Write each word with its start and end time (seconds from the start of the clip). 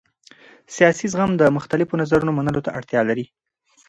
سیاسي 0.75 1.05
زغم 1.13 1.31
د 1.37 1.43
مختلفو 1.57 1.99
نظرونو 2.01 2.31
منلو 2.37 2.61
ته 2.65 2.69
اړتیا 2.77 3.01
لري 3.09 3.25